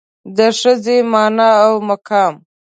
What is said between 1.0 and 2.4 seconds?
مانا او مقام